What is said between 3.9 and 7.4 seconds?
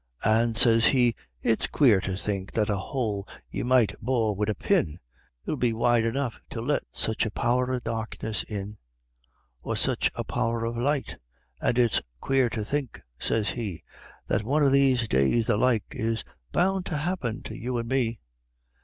bore wid a pin 'Ill be wide enough to let such a